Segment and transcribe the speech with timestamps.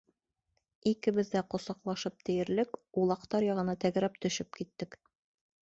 [0.91, 4.99] Икебеҙ ҙә ҡосаҡлашып тиерлек улаҡтар яғына тәгәрәп төшөп киттек.